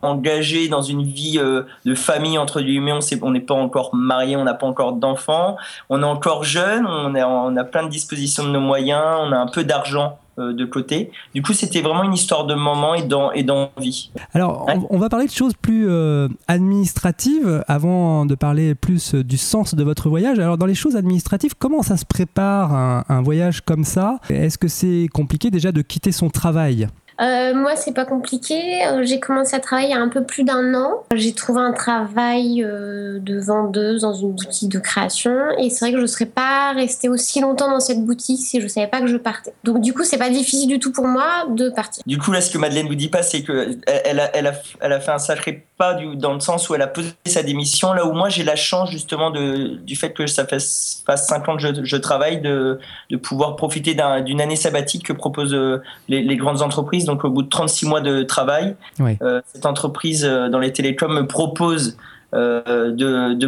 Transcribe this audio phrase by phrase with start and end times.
[0.02, 1.38] engagé dans une vie
[1.84, 2.92] de famille entre guillemets.
[3.22, 5.56] On n'est pas encore marié, on n'a pas encore d'enfants.
[5.88, 9.32] On est encore jeune, on, est, on a plein de disposition de nos moyens, on
[9.32, 11.10] a un peu d'argent euh, de côté.
[11.34, 14.10] Du coup, c'était vraiment une histoire de moment et d'envie.
[14.32, 19.74] Alors, on, va parler de choses plus euh, administratives avant de parler plus du sens
[19.74, 20.38] de votre voyage.
[20.38, 24.18] Alors, dans les choses administratives, comment ça se prépare un, un voyage comme ça?
[24.30, 26.88] Est-ce que c'est compliqué déjà de quitter son travail?
[27.20, 28.86] Euh, moi, c'est pas compliqué.
[28.86, 31.04] Euh, j'ai commencé à travailler il y a un peu plus d'un an.
[31.14, 35.34] J'ai trouvé un travail euh, de vendeuse dans une boutique de création.
[35.58, 38.60] Et c'est vrai que je ne serais pas restée aussi longtemps dans cette boutique si
[38.60, 39.52] je savais pas que je partais.
[39.64, 42.02] Donc, du coup, c'est pas difficile du tout pour moi de partir.
[42.06, 43.80] Du coup, là, ce que Madeleine vous dit pas, c'est qu'elle
[44.32, 47.92] elle a, fait un sacré pas dans le sens où elle a posé sa démission.
[47.92, 51.56] Là où moi, j'ai la chance, justement, du fait que ça fasse, fasse 5 ans
[51.56, 52.78] que je, travaille, de,
[53.22, 55.56] pouvoir profiter d'une année sabbatique que proposent
[56.08, 60.24] les, les grandes entreprises donc au bout de 36 mois de travail, euh, cette entreprise
[60.24, 61.96] euh, dans les télécoms me propose
[62.34, 63.46] euh, de, de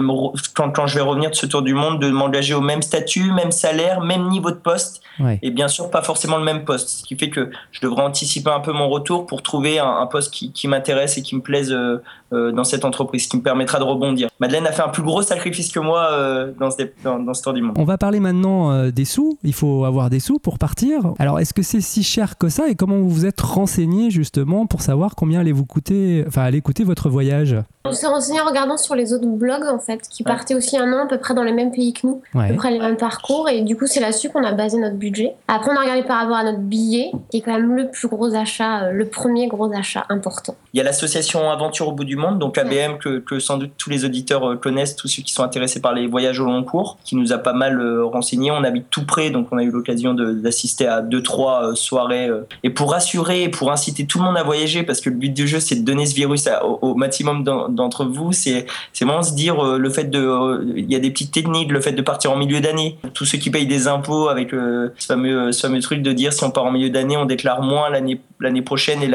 [0.55, 3.31] quand, quand, je vais revenir de ce tour du monde, de m'engager au même statut,
[3.31, 5.03] même salaire, même niveau de poste,
[5.43, 6.89] et bien sûr pas forcément le même poste.
[6.89, 10.33] Ce qui fait que je devrais anticiper un peu mon retour pour trouver un, poste
[10.33, 11.99] qui, qui m'intéresse et qui me plaise euh,
[12.31, 14.29] dans cette entreprise, qui me permettra de rebondir.
[14.39, 16.11] Madeleine a fait un plus gros sacrifice que moi
[16.59, 17.77] dans, ce, dans, dans, ce tour du monde.
[17.79, 19.39] On va parler maintenant des sous.
[19.43, 21.13] Il faut avoir des sous pour partir.
[21.19, 24.67] Alors est-ce que c'est si cher que ça et comment vous vous êtes renseigné justement
[24.67, 27.57] pour savoir combien allait vous coûter, enfin allait coûter votre voyage?
[27.85, 30.93] On s'est renseigné en regardant sur les autres blogs en fait, qui partaient aussi un
[30.93, 32.99] an à peu près dans les mêmes pays que nous, à peu près les mêmes
[32.99, 33.49] parcours.
[33.49, 35.35] Et du coup, c'est là-dessus qu'on a basé notre budget.
[35.49, 38.09] Après, on a regardé par rapport à notre billet, qui est quand même le plus
[38.09, 40.55] gros achat, euh, le premier gros achat important.
[40.75, 43.73] Il y a l'association Aventure au bout du monde, donc ABM, que, que, sans doute
[43.77, 46.63] tous les auditeurs euh, connaissent, tous ceux qui sont intéressés par les voyages au long
[46.63, 48.51] cours, qui nous a pas mal euh, renseigné.
[48.51, 52.31] On habite tout près, donc on a eu l'occasion d'assister à deux, trois soirées.
[52.63, 55.49] Et pour rassurer, pour inciter tout le monde à voyager, parce que le but du
[55.49, 58.67] jeu, c'est de donner ce virus au, au maximum d'entre vous, c'est
[59.01, 61.81] vraiment se dire euh, le fait de, euh, il y a des petites techniques, le
[61.81, 62.99] fait de partir en milieu d'année.
[63.15, 66.33] Tous ceux qui payent des impôts avec euh, ce fameux, ce fameux truc de dire
[66.33, 69.09] si on part en milieu d'année, on déclare moins l'année l'année prochaine et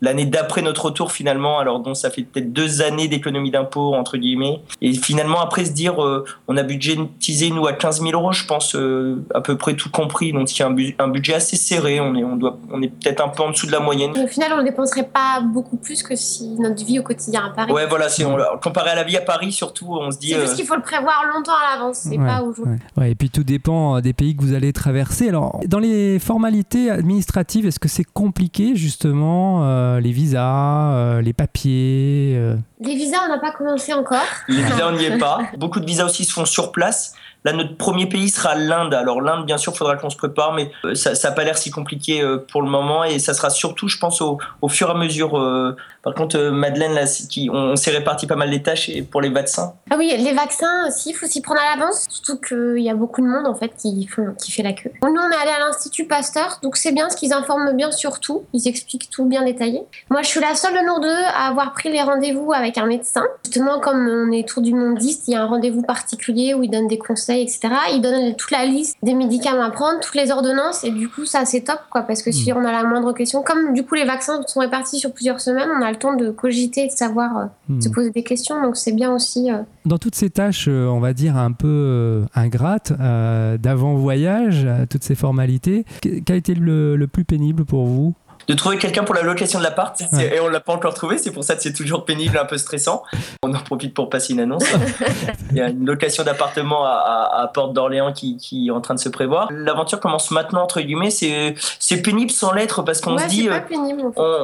[0.00, 1.58] l'année d'après notre retour finalement.
[1.58, 4.60] Alors donc ça fait peut-être deux années d'économie d'impôts entre guillemets.
[4.80, 5.96] Et finalement après se dire
[6.48, 8.76] on a budgétisé nous à 15 000 euros, je pense
[9.34, 10.32] à peu près tout compris.
[10.32, 10.68] Donc il y a
[10.98, 12.00] un, budget assez serré.
[12.00, 14.12] On est on doit on est peut-être un peu en dessous de la moyenne.
[14.12, 17.50] au final on ne dépenserait pas beaucoup plus que si notre vie au quotidien à
[17.50, 17.72] Paris.
[17.72, 18.24] Ouais voilà c'est
[18.62, 20.30] comparé à la vie à Paris surtout, on se dit.
[20.30, 22.78] C'est juste euh, qu'il faut le prévoir longtemps à l'avance, c'est pas aujourd'hui.
[22.96, 23.10] Ouais.
[23.10, 25.28] et puis tout dépend euh, des pays que vous allez traverser.
[25.28, 32.29] Alors, dans les formalités administratives, est-ce que c'est compliqué justement euh, les visas, les papiers
[32.80, 34.18] Les visas, on n'a pas commencé encore.
[34.48, 35.40] Les visas, on n'y est pas.
[35.56, 37.14] Beaucoup de visas aussi se font sur place.
[37.44, 38.92] Là, notre premier pays sera l'Inde.
[38.92, 41.56] Alors l'Inde, bien sûr, il faudra qu'on se prépare, mais euh, ça n'a pas l'air
[41.56, 43.04] si compliqué euh, pour le moment.
[43.04, 44.38] Et ça sera surtout, je pense, au,
[44.68, 45.38] fur et à mesure.
[45.38, 49.30] Euh, par contre, Madeleine, là, qui, on, s'est réparti pas mal les tâche pour les
[49.30, 52.90] vaccins Ah oui, les vaccins aussi, il faut s'y prendre à l'avance, surtout qu'il y
[52.90, 54.90] a beaucoup de monde en fait qui, font, qui fait la queue.
[55.02, 58.18] Nous, on est allé à l'Institut Pasteur, donc c'est bien ce qu'ils informent bien sur
[58.18, 59.82] tout, ils expliquent tout bien détaillé.
[60.10, 62.19] Moi, je suis la seule de nous deux à avoir pris les rendez-vous
[62.54, 63.22] avec un médecin.
[63.44, 66.70] Justement, comme on est tour du mondiste, il y a un rendez-vous particulier où il
[66.70, 67.74] donne des conseils, etc.
[67.92, 71.24] Il donne toute la liste des médicaments à prendre, toutes les ordonnances, et du coup,
[71.24, 72.56] ça c'est top, quoi, parce que si hmm.
[72.58, 75.68] on a la moindre question, comme du coup les vaccins sont répartis sur plusieurs semaines,
[75.78, 77.80] on a le temps de cogiter, de savoir, euh, hmm.
[77.80, 79.50] se poser des questions, donc c'est bien aussi.
[79.50, 79.62] Euh.
[79.84, 85.84] Dans toutes ces tâches, euh, on va dire un peu ingrates, d'avant-voyage, toutes ces formalités,
[86.00, 88.14] quel a été le, le plus pénible pour vous?
[88.50, 90.00] De trouver quelqu'un pour la location de l'appart.
[90.18, 92.58] Et on l'a pas encore trouvé c'est pour ça que c'est toujours pénible un peu
[92.58, 93.02] stressant.
[93.42, 94.64] On en profite pour passer une annonce.
[95.50, 99.00] Il y a une location d'appartement à, Porte d'Orléans qui, qui, est en train de
[99.00, 99.48] se prévoir.
[99.50, 101.10] L'aventure commence maintenant entre guillemets.
[101.10, 104.02] C'est c'est pénible sans l'être parce qu'on se dit pas euh, pénible,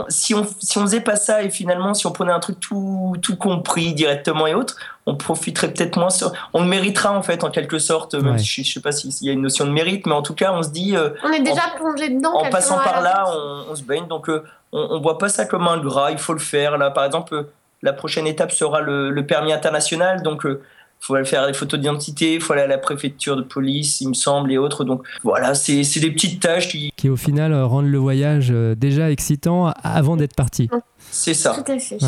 [0.09, 3.17] si on si on faisait pas ça et finalement si on prenait un truc tout
[3.23, 4.77] tout compris directement et autres
[5.07, 6.33] on profiterait peut-être moins sur...
[6.53, 9.31] on le méritera en fait en quelque sorte même si je, sais pas s'il y
[9.31, 11.41] a une notion de mérite mais en tout cas on se dit euh, on est
[11.41, 13.25] déjà plongé dedans en passant par là
[13.71, 16.33] on, se baigne donc euh, on, on, voit pas ça comme un gras il faut
[16.33, 17.47] le faire là par exemple
[17.83, 20.63] la prochaine étape sera le, permis international donc il euh,
[20.99, 24.09] faut aller faire des photos d'identité, il faut aller à la préfecture de police, il
[24.09, 24.83] me semble, et autres.
[24.83, 26.91] Donc voilà, c'est des petites tâches qui...
[26.97, 30.71] Qui au final rendent le voyage déjà excitant avant d'être parti.
[31.11, 31.55] C'est ça.
[31.55, 31.99] Tout à fait.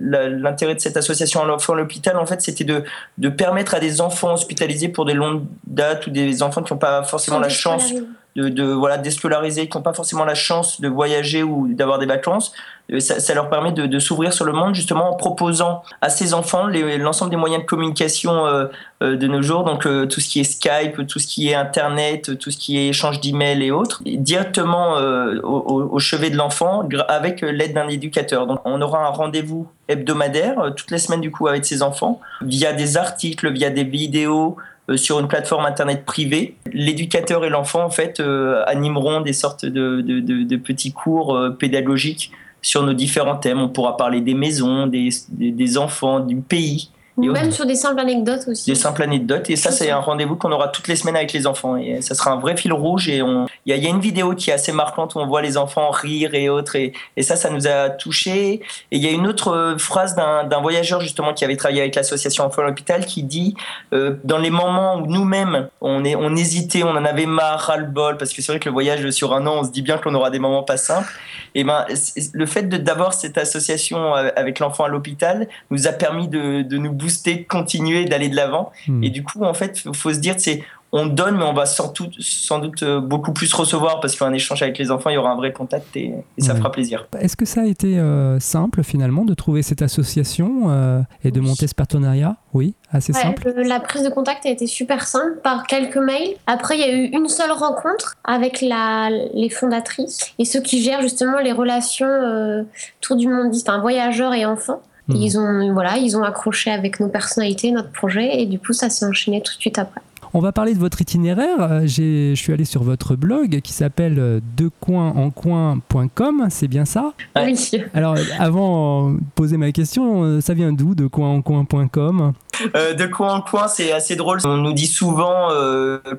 [0.00, 2.16] l'intérêt de cette association Enfants à l'hôpital.
[2.16, 2.82] En fait, c'était de
[3.18, 6.80] de permettre à des enfants hospitalisés pour des longues dates ou des enfants qui n'ont
[6.80, 7.92] pas forcément la chance
[8.36, 12.52] de, voilà déscolariser, qui n'ont pas forcément la chance de voyager ou d'avoir des vacances,
[12.92, 16.66] euh, ça, leur permet de, s'ouvrir sur le monde justement en proposant à ces enfants
[16.66, 18.66] l'ensemble des moyens de communication euh,
[19.02, 22.38] euh de nos jours, donc tout ce qui est Skype, tout ce qui est Internet,
[22.38, 24.96] tout ce qui est échange d'emails et autres, directement
[25.42, 28.46] au, au, chevet de l'enfant avec l'aide d'un éducateur.
[28.46, 32.72] Donc on aura un rendez-vous hebdomadaire toutes les semaines du coup avec ces enfants via
[32.72, 34.56] des articles, via des vidéos,
[34.94, 36.54] sur une plateforme internet privée.
[36.72, 42.30] L'éducateur et l'enfant en fait euh, animeront des sortes de, petits cours euh, pédagogiques
[42.62, 43.60] sur nos différents thèmes.
[43.60, 48.46] On pourra parler des maisons, des enfants, du pays, ou même sur des simples anecdotes
[48.48, 48.70] aussi.
[48.70, 49.48] Des simples anecdotes.
[49.48, 51.76] Et ça, c'est un rendez-vous qu'on aura toutes les semaines avec les enfants.
[51.76, 53.08] Et ça sera un vrai fil rouge.
[53.08, 53.46] Et on...
[53.64, 56.34] il, y a, une vidéo qui est assez marquante où on voit les enfants rire
[56.34, 56.76] et autres.
[56.76, 58.60] Et, et ça, ça nous a touchés.
[58.90, 61.94] Et il y a une autre euh, phrase d'un voyageur, justement, qui avait travaillé avec
[61.94, 63.54] l'association Enfants à l'hôpital, qui dit
[63.92, 68.18] euh, Dans les moments où nous-mêmes, on, est, on hésitait, on en avait marre, ras-le-bol,
[68.18, 70.14] parce que c'est vrai que le voyage sur un an, on se dit bien qu'on
[70.14, 71.12] aura des moments pas simples.
[71.54, 71.86] Et ben,
[72.32, 76.76] le fait d'avoir cette association euh, avec l'enfant à l'hôpital nous a permis de, de
[76.76, 78.72] nous booster, continuer, d'aller de l'avant.
[78.88, 79.02] Hmm.
[79.04, 80.62] Et du coup, en fait, il faut se dire, c'est
[80.92, 84.32] on donne, mais on va sans doute, sans doute euh, beaucoup plus recevoir parce qu'un
[84.32, 87.08] échange avec les enfants, il y aura un vrai contact et, ça fera plaisir.
[87.20, 91.40] Est-ce que ça a été euh, simple finalement de trouver cette association euh, et de
[91.40, 92.36] monter ce partenariat?
[92.54, 93.52] Oui, assez simple.
[93.56, 96.36] la prise de contact a été super simple par quelques mails.
[96.46, 100.82] Après, il y a eu une seule rencontre avec la, les fondatrices et ceux qui
[100.82, 102.64] gèrent justement les relations
[103.00, 104.80] tour du monde, enfin voyageurs et enfants.
[105.08, 108.90] Ils ont voilà, ils ont accroché avec nos personnalités, notre projet et du coup ça
[108.90, 110.00] s'est enchaîné tout de suite après.
[110.36, 111.62] On va parler de votre itinéraire.
[111.62, 117.14] Euh, je suis allé sur votre blog qui s'appelle euh, decoinencoin.com, c'est bien ça?
[117.36, 117.70] Oui.
[117.94, 122.34] Alors, avant de poser ma question, euh, ça vient d'où, decoinencoin.com
[122.74, 124.38] de coin en coin, c'est assez drôle.
[124.46, 125.50] On nous dit souvent,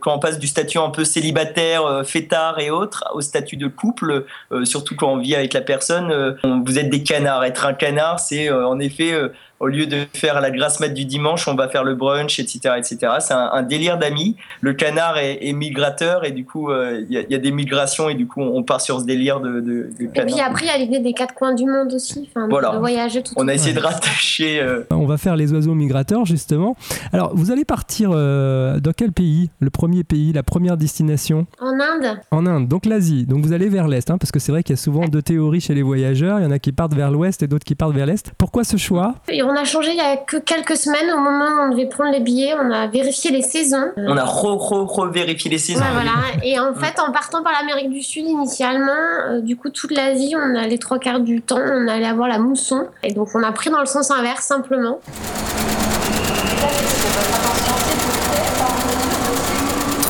[0.02, 4.24] quand on passe du statut un peu célibataire, fêtard et autres, au statut de couple,
[4.64, 7.44] surtout quand on vit avec la personne, vous êtes des canards.
[7.44, 9.14] Être un canard, c'est en effet
[9.60, 12.76] au lieu de faire la grasse mat du dimanche, on va faire le brunch, etc.,
[12.78, 13.14] etc.
[13.20, 14.36] C'est un, délire d'amis.
[14.62, 18.28] Le canard est, migrateur et du coup, euh, il y, a des migrations et du
[18.28, 20.30] coup, on part sur ce délire de, de, canard.
[20.30, 22.78] Et puis après, il y a l'idée des quatre coins du monde aussi, enfin, de
[22.78, 24.60] voyager tout On a essayé de rattacher.
[24.60, 26.26] Euh, on va faire les oiseaux migrateurs.
[26.26, 26.76] justement.
[27.12, 31.48] Alors, vous allez partir euh, dans quel pays Le premier pays, la première destination?
[31.60, 33.26] En Inde En Inde, donc l'Asie.
[33.26, 35.22] Donc vous allez vers l'Est, hein, parce que c'est vrai qu'il y a souvent deux
[35.22, 36.40] théories chez les voyageurs.
[36.40, 38.32] Il y en a qui partent vers l'Ouest et d'autres qui partent vers l'Est.
[38.38, 39.16] Pourquoi ce choix?
[39.28, 41.88] Et on a changé il y a que quelques semaines au moment où on devait
[41.88, 42.54] prendre les billets.
[42.60, 43.92] On a vérifié les saisons.
[43.98, 45.80] On a re-re-re-vérifié les saisons.
[45.80, 46.12] Ouais, voilà.
[46.44, 48.92] Et en fait, en partant par l'Amérique du Sud initialement,
[49.30, 52.28] euh, du coup, toute l'Asie, on a les trois quarts du temps, on allait avoir
[52.28, 52.88] la mousson.
[53.04, 55.00] Et donc, on a pris dans le sens inverse simplement.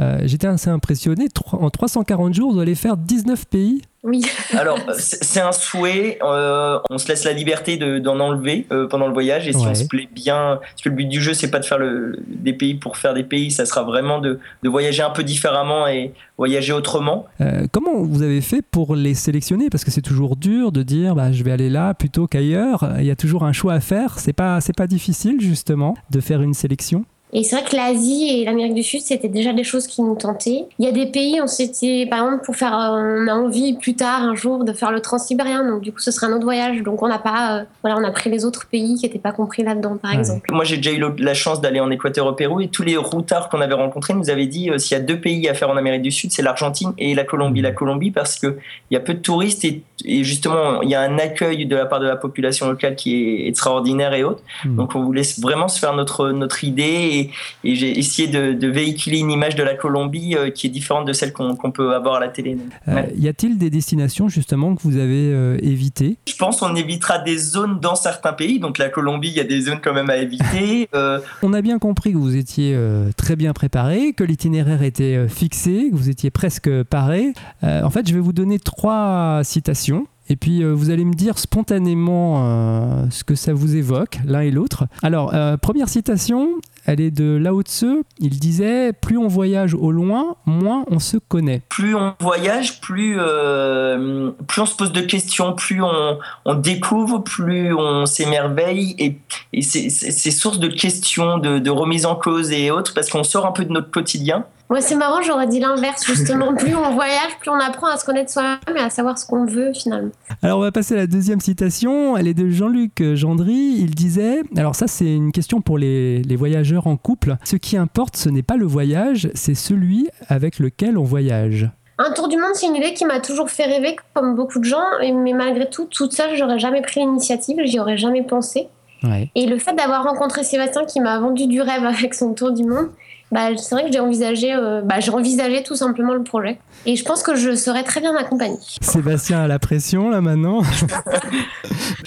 [0.00, 1.28] Euh, J'étais assez impressionné.
[1.52, 3.82] En 340 jours, vous allez faire 19 pays.
[4.02, 4.22] Oui.
[4.58, 6.18] Alors, c'est un souhait.
[6.22, 9.46] euh, on se laisse la liberté de- d'en enlever euh, pendant le voyage.
[9.46, 9.70] Et si Ouais.
[9.70, 12.18] on se plaît bien, parce que le but du jeu, c'est pas de faire le,
[12.26, 15.86] des pays pour faire des pays, ça sera vraiment de, de voyager un peu différemment
[15.86, 17.26] et voyager autrement.
[17.40, 19.70] Euh, comment vous avez fait pour les sélectionner?
[19.70, 22.88] Parce que c'est toujours dur de dire bah, je vais aller là plutôt qu'ailleurs.
[22.98, 24.18] Il y a toujours un choix à faire.
[24.18, 27.04] C'est pas, c'est pas difficile justement de faire une sélection?
[27.34, 30.14] Et c'est vrai que l'Asie et l'Amérique du Sud, c'était déjà des choses qui nous
[30.16, 30.66] tentaient.
[30.78, 33.72] Il y a des pays, on s'était, par exemple, pour faire, euh, on a envie
[33.74, 35.66] plus tard, un jour, de faire le transsibérien.
[35.66, 36.82] Donc, du coup, ce sera un autre voyage.
[36.82, 39.32] Donc, on n'a pas, euh, voilà, on a pris les autres pays qui n'étaient pas
[39.32, 40.18] compris là-dedans, par Ouais.
[40.18, 40.50] exemple.
[40.52, 43.48] Moi, j'ai déjà eu la chance d'aller en Équateur au Pérou et tous les routards
[43.48, 45.76] qu'on avait rencontrés nous avaient dit euh, s'il y a deux pays à faire en
[45.78, 47.62] Amérique du Sud, c'est l'Argentine et la Colombie.
[47.62, 48.58] La Colombie parce que
[48.90, 51.76] il y a peu de touristes et, et justement il y a un accueil de
[51.76, 54.42] la part de la population locale qui est extraordinaire et autres.
[54.66, 54.76] Hmm.
[54.76, 57.21] Donc on voulait vraiment se faire notre notre idée et,
[57.64, 61.06] et j'ai essayé de, de véhiculer une image de la Colombie euh, qui est différente
[61.06, 62.56] de celle qu'on peut avoir à la télé.
[62.88, 63.12] Euh, Ouais.
[63.16, 66.16] y a-t-il des destinations justement que vous avez euh, évitées?
[66.28, 68.58] Je pense qu'on évitera des zones dans certains pays.
[68.58, 70.88] Donc la Colombie, il y a des zones quand même à éviter.
[71.42, 72.76] On a bien compris que vous étiez
[73.16, 77.32] très bien préparé, que l'itinéraire était fixé, que vous étiez presque paré.
[77.62, 80.06] En fait, je vais vous donner trois citations.
[80.28, 84.40] Et puis euh, vous allez me dire spontanément euh, ce que ça vous évoque, l'un
[84.40, 84.86] et l'autre.
[85.02, 86.48] Alors, euh, première citation,
[86.86, 88.02] elle est de Lao Tzu.
[88.18, 91.62] Il disait Plus on voyage au loin, moins on se connaît.
[91.68, 97.72] plus on voyage, plus, euh, plus on se pose de questions, plus on, découvre, plus
[97.72, 98.94] on s'émerveille.
[98.98, 103.46] Et, c'est source de questions, de, de remise en cause et autres, parce qu'on sort
[103.46, 104.44] un peu de notre quotidien.
[104.72, 106.54] Moi, c'est marrant, j'aurais dit l'inverse, justement.
[106.56, 109.44] plus on voyage, plus on apprend à se connaître soi-même et à savoir ce qu'on
[109.44, 110.12] veut, finalement.
[110.40, 114.40] Alors on va passer à la deuxième citation, elle est de Jean-Luc Gendry, il disait,
[114.56, 118.30] alors ça c'est une question pour les, les voyageurs en couple, ce qui importe ce
[118.30, 121.68] n'est pas le voyage, c'est celui avec lequel on voyage.
[121.98, 124.64] Un tour du monde, c'est une idée qui m'a toujours fait rêver, comme beaucoup de
[124.64, 128.68] gens, mais malgré tout, toute seule, j'aurais jamais pris l'initiative, j'y aurais jamais pensé.
[129.02, 129.30] Ouais.
[129.34, 132.64] Et le fait d'avoir rencontré Sébastien qui m'a vendu du rêve avec son tour du
[132.64, 132.88] monde,
[133.32, 136.58] bah, c'est vrai que j'ai envisagé, euh, bah, j'ai envisagé tout simplement le projet.
[136.86, 138.58] Et je pense que je serais très bien accompagnée.
[138.80, 140.62] Sébastien a la pression là maintenant.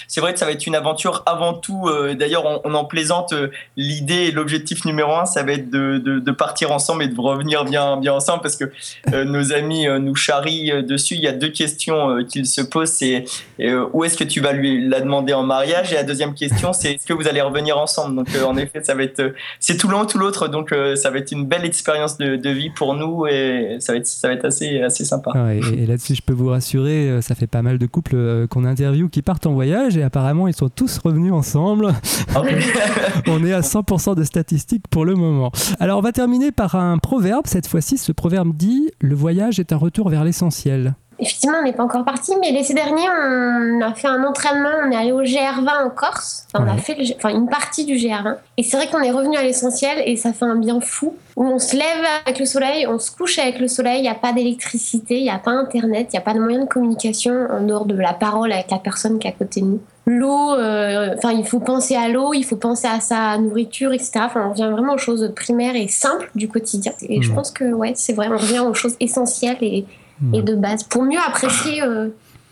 [0.08, 1.88] C'est vrai que ça va être une aventure avant tout.
[1.88, 3.32] euh, D'ailleurs, on, on en plaisante.
[3.32, 7.08] euh, L'idée et l'objectif numéro un, ça va être de, de- de partir ensemble et
[7.08, 8.64] de revenir bien, bien ensemble parce que
[9.12, 11.14] euh, nos amis euh, nous charrient euh, dessus.
[11.14, 12.92] Il y a deux questions euh, qu'ils se posent.
[12.92, 13.24] C'est
[13.60, 15.92] euh, où est-ce que tu vas lui la demander en mariage?
[15.92, 18.16] Et la deuxième question, c'est est-ce que vous allez revenir ensemble?
[18.16, 20.48] Donc, euh, en effet, ça va être, euh, c'est tout l'un ou tout l'autre.
[20.48, 23.92] Donc, euh, ça va être une belle expérience de, de vie pour nous et ça
[23.92, 25.32] va être, ça va être assez, assez sympa.
[25.34, 28.16] Ouais, et et là-dessus je peux vous rassurer, euh, ça fait pas mal de couples
[28.16, 31.92] euh, qu'on interviewe qui partent en voyage et apparemment ils sont tous revenus ensemble.
[33.28, 35.50] On est à 100% de statistiques pour le moment.
[35.80, 39.72] Alors on va terminer par un proverbe, cette fois-ci ce proverbe dit⁇ Le voyage est
[39.72, 43.94] un retour vers l'essentiel⁇ Effectivement, on n'est pas encore parti, mais l'été dernier, on a
[43.94, 44.68] fait un entraînement.
[44.86, 46.46] On est allé au GR20 en Corse.
[46.52, 48.36] Enfin, on a fait le enfin, une partie du GR20.
[48.58, 51.14] Et c'est vrai qu'on est revenu à l'essentiel et ça fait un bien fou.
[51.36, 53.98] Où on se lève avec le soleil, on se couche avec le soleil.
[53.98, 56.38] Il n'y a pas d'électricité, il n'y a pas Internet, il n'y a pas de
[56.40, 59.60] moyen de communication en dehors de la parole avec la personne qui est à côté
[59.60, 59.80] de nous.
[60.06, 64.12] L'eau, euh, enfin, il faut penser à l'eau, il faut penser à sa nourriture, etc.
[64.16, 66.92] Enfin, on revient vraiment aux choses primaires et simples du quotidien.
[67.08, 67.34] Et je Mhm.
[67.36, 69.84] pense que, ouais, c'est vrai, on revient aux choses essentielles et
[70.32, 72.08] et de base pour mieux apprécier euh,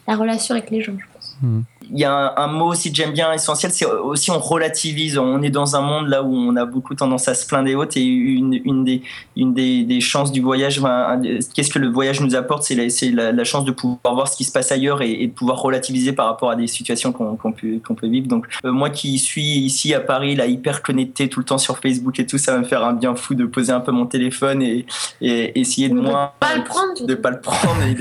[0.06, 1.37] la relation avec les gens, je pense.
[1.93, 5.19] Il y a un, un mot aussi que j'aime bien essentiel, c'est aussi on relativise.
[5.19, 7.75] On est dans un monde là où on a beaucoup tendance à se plaindre et
[7.75, 7.97] autres.
[7.97, 9.03] Et une, une, des,
[9.37, 10.81] une des, des chances du voyage,
[11.55, 14.37] qu'est-ce que le voyage nous apporte C'est la, la, la chance de pouvoir voir ce
[14.37, 17.37] qui se passe ailleurs et, et de pouvoir relativiser par rapport à des situations qu'on
[17.37, 18.26] qu'on peut, qu'on peut vivre.
[18.29, 21.79] Donc, euh, moi qui suis ici à Paris, là, hyper connecté tout le temps sur
[21.79, 24.07] Facebook et tout, ça va me faire un bien fou de poser un peu mon
[24.07, 24.87] téléphone et,
[25.21, 27.07] et essayer de De moins Pas le prendre.
[27.07, 27.95] de pas le prendre et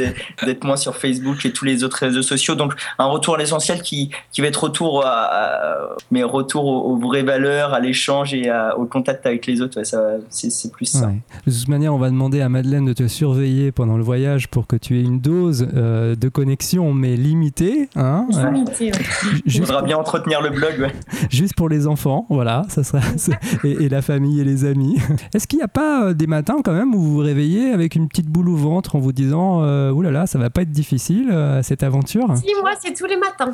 [0.46, 2.56] d'être moins sur Facebook et tous les autres réseaux sociaux.
[2.56, 7.24] Donc un retour à l'essentiel, qui, qui va être retour à, mais retour aux, vraies
[7.24, 9.84] valeurs, à l'échange et au contact avec les autres.
[9.84, 11.12] ça, c'est, plus ça.
[11.46, 14.68] De toute manière, on va demander à Madeleine de te surveiller pendant le voyage pour
[14.68, 17.90] que tu aies une dose euh, de connexion, mais limitée.
[17.96, 18.92] Hein, limitée,
[19.46, 20.92] Il faudra bien entretenir le blog.
[21.30, 23.00] Juste pour les enfants, voilà, ça sera
[23.64, 24.98] et, la famille et les amis.
[25.34, 27.96] Est-ce qu'il n'y a pas euh, des matins quand même où vous vous réveillez avec
[27.96, 31.34] une petite boule au ventre en vous disant, euh, oulala, ça va pas être difficile
[31.62, 32.36] cette aventure?
[32.38, 33.54] Si, moi, c'est tous les matins.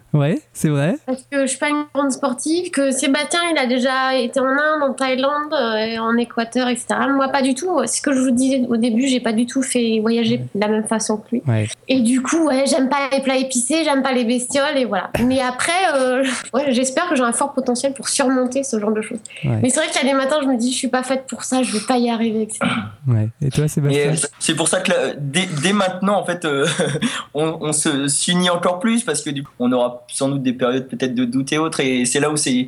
[0.13, 0.97] Ouais, c'est vrai.
[1.05, 4.47] Parce que je suis pas une grande sportive, que Sébastien, il a déjà été en
[4.47, 6.87] Inde, en Thaïlande, euh, en Équateur, etc.
[7.09, 7.79] Moi, pas du tout.
[7.85, 10.59] C'est ce que je vous disais au début, j'ai pas du tout fait voyager de
[10.59, 11.43] la même façon que lui.
[11.87, 15.11] Et du coup, ouais, j'aime pas les plats épicés, j'aime pas les bestioles, et voilà.
[15.23, 19.01] Mais après, euh, ouais, j'espère que j'ai un fort potentiel pour surmonter ce genre de
[19.01, 19.19] choses.
[19.43, 21.25] Mais c'est vrai qu'il y a des matins, je me dis, je suis pas faite
[21.27, 22.59] pour ça, je vais pas y arriver, etc.
[23.07, 23.29] Ouais.
[23.41, 26.67] Et toi, Sébastien C'est pour ça que dès, dès, maintenant, en fait, euh,
[27.33, 30.53] on, on se s'unit encore plus parce que du coup, on aura sans doute des
[30.53, 31.79] périodes peut-être de doute et autres.
[31.79, 32.67] Et c'est là où c'est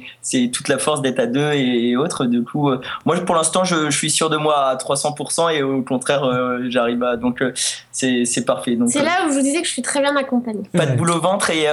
[0.52, 2.26] toute la force d'être à deux et, autres.
[2.26, 5.82] Du coup, euh, moi pour l'instant, je, suis sûr de moi à 300% et au
[5.82, 7.18] contraire, euh, j'arrive à.
[7.18, 7.52] Donc euh,
[7.92, 8.78] c'est parfait.
[8.88, 10.64] C'est là où je vous disais que je suis très bien accompagnée.
[10.72, 11.68] Pas de boule au ventre et,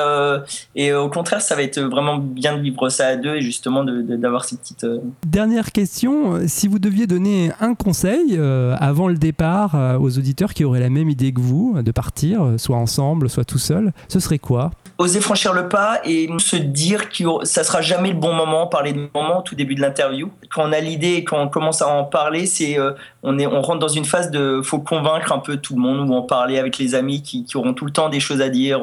[0.75, 3.85] et au contraire, ça va être vraiment bien de vivre ça à deux et justement
[3.85, 4.87] d'avoir ces petites.
[5.27, 8.39] Dernière question, si vous deviez donner un conseil
[8.79, 12.77] avant le départ aux auditeurs qui auraient la même idée que vous de partir, soit
[12.77, 14.71] ensemble, soit tout seul, ce serait quoi?
[14.99, 18.93] Oser franchir le pas et se dire que ça sera jamais le bon moment, parler
[18.93, 20.31] de moment tout début de l'interview.
[20.53, 22.93] Quand on a l'idée et quand on commence à en parler, c'est euh,
[23.23, 26.09] on est on rentre dans une phase de faut convaincre un peu tout le monde
[26.09, 28.49] ou en parler avec les amis qui, qui auront tout le temps des choses à
[28.49, 28.81] dire.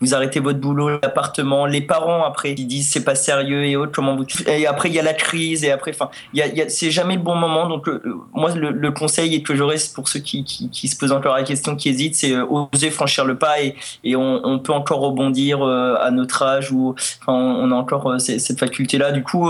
[0.00, 3.92] Vous arrêtez votre boulot, l'appartement, les parents après ils disent c'est pas sérieux et autres.
[3.92, 6.90] Comment vous et après il y a la crise et après enfin y a, c'est
[6.90, 7.68] jamais le bon moment.
[7.68, 7.88] Donc
[8.32, 11.76] moi le, conseil que j'aurais pour ceux qui, qui, qui, se posent encore la question,
[11.76, 13.74] qui hésitent, c'est euh, oser franchir le pas et,
[14.16, 16.94] on peut encore rebondir euh, notre âge où
[17.26, 19.12] on a encore euh, cette faculté-là.
[19.12, 19.48] Du coup,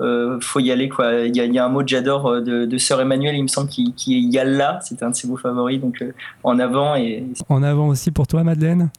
[0.00, 0.88] euh, faut y aller.
[0.88, 1.12] Quoi.
[1.24, 4.16] Il, y a, un mot que j'adore de, Sœur Emmanuel, il me semble, qui, qui
[4.16, 4.78] est Yalla.
[4.82, 5.80] C'est un de ses beaux favoris.
[5.80, 6.04] Donc,
[6.42, 6.94] en avant.
[6.96, 7.24] Et...
[7.48, 8.90] En avant aussi pour toi, Madeleine?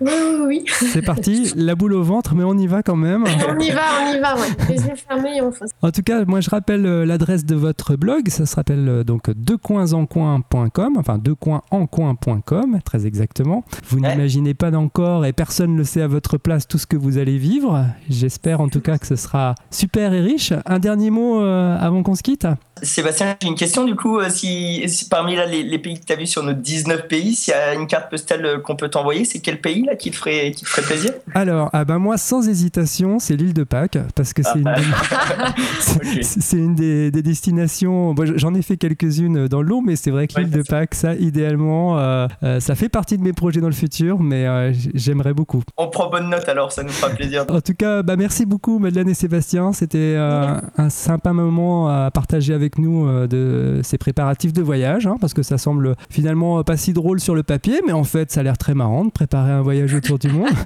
[0.00, 0.64] Oui, oui, oui.
[0.66, 3.24] C'est parti, la boule au ventre, mais on y va quand même.
[3.48, 4.48] On y va, on y va, ouais.
[4.68, 5.70] Les yeux fermés et on fonce.
[5.82, 9.04] En tout cas, moi je rappelle euh, l'adresse de votre blog, ça se rappelle euh,
[9.04, 13.64] donc deuxcoinsencoin.com, enfin deuxcoinsencoin.com, très exactement.
[13.88, 16.96] Vous n'imaginez pas encore, et personne ne le sait à votre place, tout ce que
[16.96, 17.86] vous allez vivre.
[18.08, 20.52] J'espère en tout cas que ce sera super et riche.
[20.66, 22.46] Un dernier mot euh, avant qu'on se quitte
[22.82, 24.20] Sébastien, j'ai une question du coup.
[24.28, 27.56] Si, parmi là, les, pays que tu as vus sur nos 19 pays, s'il y
[27.56, 30.64] a une carte postale qu'on peut t'envoyer, c'est quel pays là qui te ferait, qui
[30.64, 31.10] te ferait plaisir?
[31.34, 35.54] Alors, ah ben moi, sans hésitation, c'est l'île de Pâques parce que c'est une, ah.
[36.20, 38.14] c'est une des, destinations.
[38.36, 41.98] J'en ai fait quelques-unes dans l'eau, mais c'est vrai que l'île de Pâques, ça, idéalement,
[41.98, 45.62] euh, euh, ça fait partie de mes projets dans le futur, mais euh, j'aimerais beaucoup.
[45.78, 47.46] On prend bonne note alors, ça nous fera plaisir.
[47.48, 49.72] en tout cas, bah, merci beaucoup, Madeleine et Sébastien.
[49.72, 55.32] C'était un sympa moment à partager avec nous de ces préparatifs de voyage, hein, parce
[55.32, 58.42] que ça semble finalement pas si drôle sur le papier, mais en fait, ça a
[58.42, 60.48] l'air très marrant de préparer un voyage autour du monde.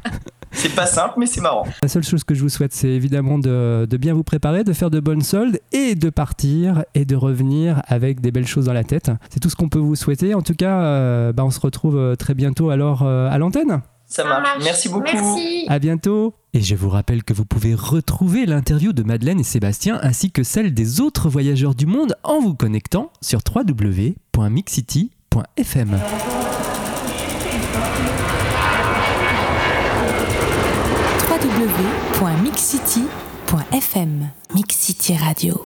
[0.53, 1.67] C'est pas simple, mais c'est marrant.
[1.83, 4.91] La seule chose que je vous souhaite, c'est évidemment de, bien vous préparer, de faire
[4.91, 8.85] de bonnes soldes et de partir et de revenir avec des belles choses dans la
[8.85, 9.11] tête.
[9.31, 10.35] C'est tout ce qu'on peut vous souhaiter.
[10.35, 13.81] En tout cas, euh, bah, on se retrouve euh, très bientôt alors euh, à l'antenne.
[14.07, 14.59] Ça marche.
[14.63, 15.09] Merci beaucoup.
[15.13, 15.65] Merci.
[15.69, 16.35] À bientôt.
[16.53, 20.43] Et je vous rappelle que vous pouvez retrouver l'interview de Madeleine et Sébastien ainsi que
[20.43, 25.99] celle des autres voyageurs du monde en vous connectant sur www.mixcity.fm.
[31.43, 35.59] www.mixcity.fm Mix City Radio